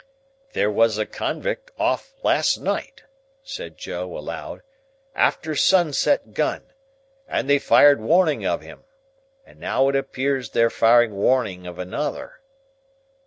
"There 0.53 0.71
was 0.71 0.97
a 0.97 1.05
conwict 1.05 1.69
off 1.77 2.15
last 2.23 2.57
night," 2.57 3.03
said 3.43 3.77
Joe, 3.77 4.17
aloud, 4.17 4.63
"after 5.13 5.53
sunset 5.55 6.33
gun. 6.33 6.63
And 7.27 7.47
they 7.47 7.59
fired 7.59 8.01
warning 8.01 8.43
of 8.43 8.61
him. 8.63 8.83
And 9.45 9.59
now 9.59 9.89
it 9.89 9.95
appears 9.95 10.49
they're 10.49 10.71
firing 10.71 11.13
warning 11.13 11.67
of 11.67 11.77
another." 11.77 12.41